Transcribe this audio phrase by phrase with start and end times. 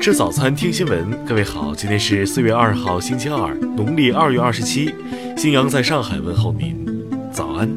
[0.00, 1.26] 吃早餐，听新闻。
[1.26, 4.94] 各位好，今天是四月二号，星期二，农历二月二十七。
[5.36, 6.86] 新阳在上海问候您，
[7.30, 7.68] 早安。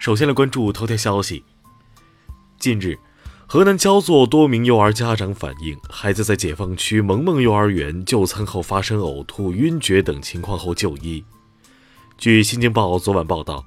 [0.00, 1.44] 首先来关注头条消息。
[2.58, 2.98] 近日，
[3.46, 11.24] 河南焦作多名幼儿家长反映，孩子在解放区萌萌幼儿园就餐后发生呕吐、晕厥等情况后就医。
[12.18, 13.64] 据《新京报》昨晚报道，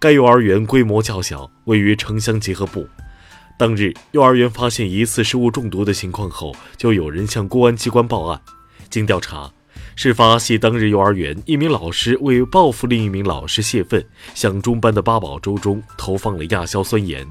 [0.00, 2.84] 该幼儿园规模较小，位于城乡结合部。
[3.56, 8.40] 当日，幼儿园发现疑似食物中毒的情况后，就有人向公安机关报案。
[8.90, 9.52] 经调查，
[9.94, 17.24] 事发系当日幼儿园一名老师为报复另一名老师泄愤，向中班的八宝粥中投放了亚硝酸盐。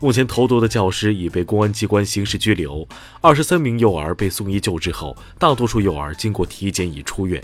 [0.00, 2.86] 目前，投毒的教师已被公安机关刑事拘留，
[3.22, 7.42] 二十三名幼儿被送医救治后，大多数幼儿经过体检已出院。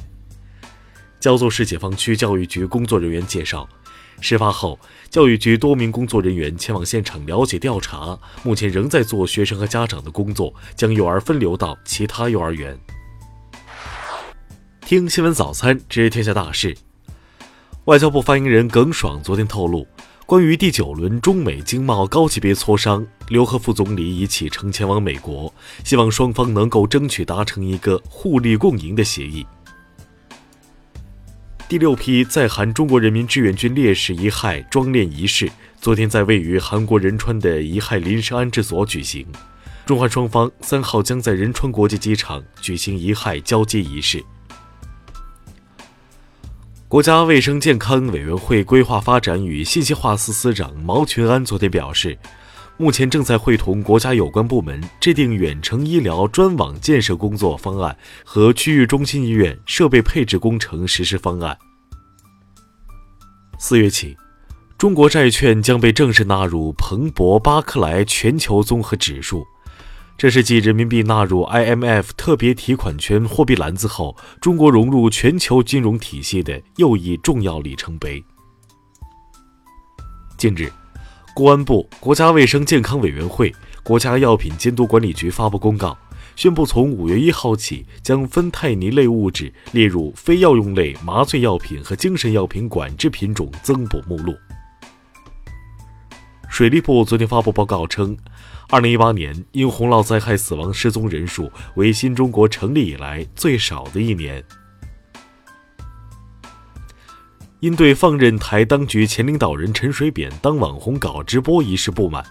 [1.19, 3.69] 焦作市解放区教育局工作人员介绍，
[4.21, 4.79] 事发后，
[5.11, 12.79] 教育局多名工作人员前往现场了解调查，目前仍在做学生和家长的工作，将幼儿分流到其他幼儿园。
[14.83, 16.77] 听新闻早餐知天下大事。
[17.87, 19.87] 外交部发言人耿爽昨天透露，
[20.27, 29.45] 关于第九轮中美经贸高级别磋商，刘鹤副总理已启程前往美国，希望双方能够争取达成一个互利共赢的协议。
[31.69, 35.51] 第六批在韩中国人民志愿军烈士遗骸装殓仪式
[35.81, 39.27] 昨天在位于韩国仁川的遗骸临时安置所举行，
[39.85, 44.25] 中韩双方三号将在仁川国际机场举行遗骸交接仪式。
[46.87, 52.17] 国家卫生健康委员会规划发展与信息化司司长毛群安昨天表示，
[52.79, 61.57] 目前正在会同国家有关部门制定远程医疗专网建设工作方案和区域中心医院设备配置工程实施方案。
[63.59, 64.15] 四月起，
[64.77, 69.43] 中国债券将被正式纳入彭博巴克莱全球综合指数，
[70.19, 78.23] 这是继人民币纳入 IMF 特别提款权货币篮子后，中国融入全球金融体系的又一重要里程碑。
[80.37, 80.71] 近日，
[81.37, 85.95] 公安部、国家卫生健康委员会、国家药品监督管理局发布公告。
[86.35, 94.35] 宣布，从五月一号起，将芬太尼类物质列入非药用类麻醉药品和精神药品管制品种增补目录。
[96.49, 98.17] 水利部昨天发布报告称，
[98.71, 104.43] 二零一八年因洪涝灾害死亡失踪人数为新中国成立以来最少的一年。
[107.61, 112.25] 因对放任台当局前领导人陈水扁当网红搞直播一事不满。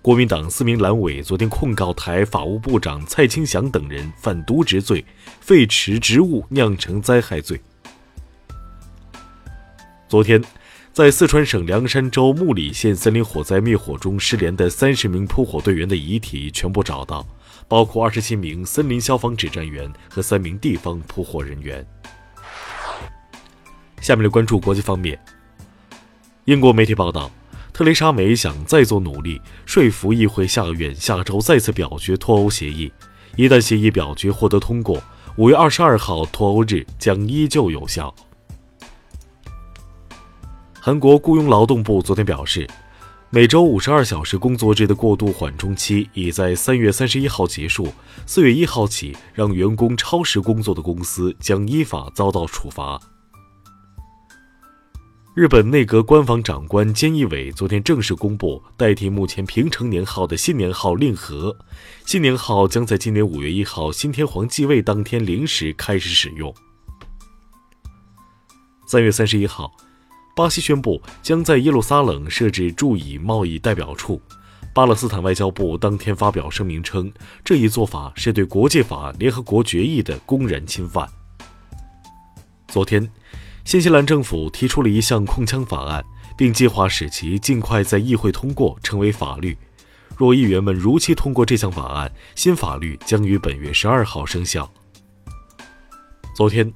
[0.00, 5.04] 国民党四名蓝委昨天控告台法务部长蔡清祥等人犯渎职罪、
[5.40, 7.60] 废弛职务酿成灾害罪。
[10.08, 10.40] 昨天，
[10.92, 17.26] 在四川省凉山州木里县森林火灾灭火中失联的三十名扑火队员的遗体全部找到，
[17.66, 21.84] 包括二十七名森林消防指战员和三名地方扑火人员。
[24.00, 25.18] 下面来关注国际方面，
[26.44, 27.30] 英国媒体报道。
[27.70, 32.92] 特蕾莎梅想再做努力，说服议会下个院下周再次表决脱欧协议。
[33.36, 35.00] 一旦协议表决获得通过，
[35.36, 38.12] 五月二十二号脱欧日将依旧有效。
[40.80, 42.66] 韩国雇佣劳动部昨天表示，
[43.30, 47.92] 每周五十二小时工作制的过渡缓冲期已在三月三十一号结束。
[48.26, 53.00] 四月一号起，让员工超时工作的公司将依法遭到处罚。
[55.34, 61.56] 日本内阁官房长官菅义伟昨天正式公布，代替目前平成年号的新年号令和，
[62.04, 66.52] 新年号将在今年五月一号新天皇继位当天零时开始使用。
[68.86, 69.70] 三月三十一号，
[70.34, 74.20] 巴西宣布将在耶路撒冷设置驻以贸易代表处，
[74.74, 77.12] 巴勒斯坦外交部当天发表声明称，
[77.44, 81.08] 这一做法是对国际法、联合国决议的公然侵犯。
[82.66, 83.08] 昨天。
[83.68, 86.02] 新西兰政府提出了一项控枪法案，
[86.38, 89.54] 并计划使其尽快在议会通过，成为法律。
[90.16, 94.72] 若议员们如期通过这项法案，新法律将于本月十二号生效。
[96.34, 96.72] 昨天，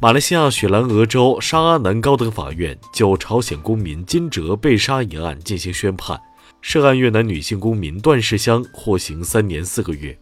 [0.00, 6.18] 马来西亚雪兰莪州沙阿南高等法院就朝鲜公民金哲被杀一案进行宣判，
[6.62, 10.18] 涉案越南女性公民段世香获刑三年四个月。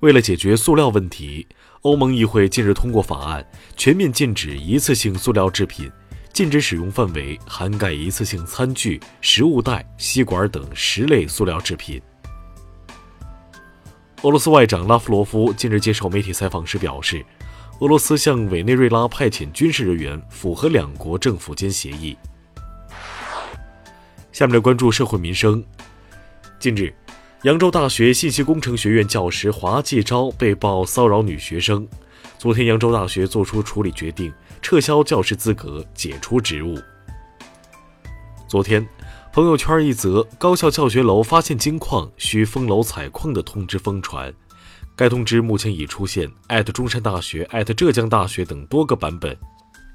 [0.00, 1.46] 为了解决塑料问题。
[1.82, 3.46] 欧盟议会近日通过法案，
[3.76, 5.90] 全面禁止一次性塑料制品，
[6.32, 12.02] 禁止使用范围涵盖一次性餐具、食物袋、吸管等十类塑料制品。
[14.22, 17.24] 俄罗斯外长拉夫罗夫近日接受媒体采访时表示，
[17.78, 22.16] 俄罗斯向委内瑞拉派遣军事人员，符合两国政府间协议。
[24.32, 25.64] 下面来关注社会民生。
[26.58, 26.92] 近日，
[27.44, 31.86] 扬州大学信息工程学院教师华继钊被曝骚扰女学生。
[32.36, 36.76] 昨天，扬州大学作出处理决定，撤销教师资格，解除职务。
[38.48, 38.84] 昨天，
[39.32, 44.34] 朋友圈一则高校教学楼发现金矿，需封楼采矿的通知疯传。
[44.96, 49.36] 该通知目前已出现艾特中山大学、艾特浙江大学等多个版本，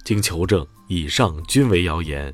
[0.05, 2.33] 经求证，以上均为谣言。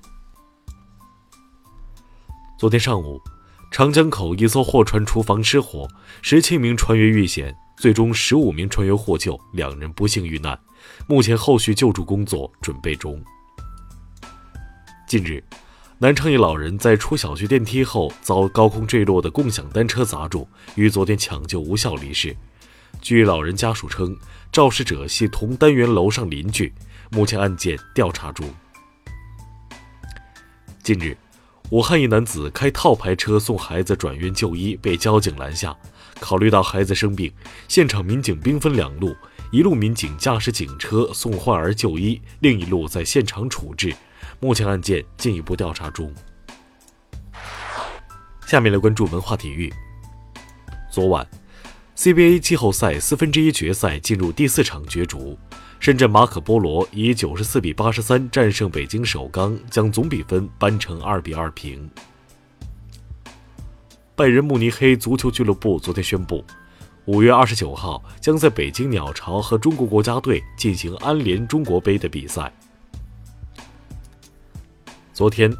[2.59, 3.19] 昨天上午，
[3.71, 5.88] 长江口一艘货船厨房失火，
[6.21, 10.60] 十七名船员遇险，最终十五名船员获救，两人不幸遇难。
[11.07, 13.24] 目前后续救助工作准备中。
[15.07, 15.44] 近日，
[16.00, 22.36] 南昌一老人在出小区电梯后遭高空坠落的共享单车砸中，于昨天抢救无效离世。
[23.01, 24.18] 据老人家属称，
[24.51, 26.74] 肇事者系同单元楼上邻居，
[27.12, 28.50] 目前案件调查中。
[30.83, 31.15] 近日，
[31.71, 35.75] 武汉一男子开套牌车送孩子转院就医，被交警拦下。
[36.19, 37.31] 考虑到孩子生病，
[37.68, 39.16] 现场民警兵分两路：
[39.51, 43.95] 一路民警驾驶警车送患儿就医，另一路在现场处置。
[44.39, 46.12] 目前案件进一步调查中。
[48.48, 49.72] 下面来关注文化体育。
[50.89, 51.27] 昨晚。
[52.00, 55.38] CBA 季后赛四分之一决赛进入第四场角逐，
[55.81, 61.90] 深圳马可波罗以九十四比八十三战胜北京首钢，将总比分扳成二比二平。
[64.16, 66.42] 拜仁慕尼黑足球俱乐部昨天宣布，
[67.04, 72.50] 五月二十九号将在北京鸟巢和中国国家队进行安联中国杯的比赛。
[75.13, 75.54] 昨天，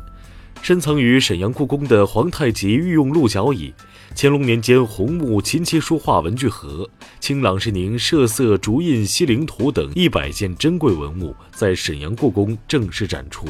[0.62, 3.74] 深藏于沈阳故宫的皇太极御用鹿角椅。
[4.16, 6.90] 乾隆年间红木琴棋书画文具盒、
[7.20, 13.48] 清朗士宁设色竹印西陵图等一百件珍贵文物在沈阳故宫正式展出。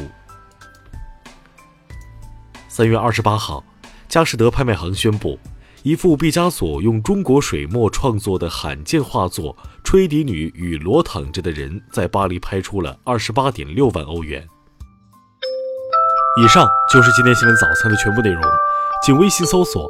[2.68, 3.64] 三月二十八号，
[4.08, 5.40] 佳士得拍卖行宣布，
[5.82, 14.48] 一幅毕加索用中国水墨创作的罕见画作《吹笛女与裸躺着的人》在巴黎拍出了二十八点六万欧元。
[16.44, 18.42] 以上就是今天新闻早餐的全部内容，
[19.04, 19.90] 请微信搜索。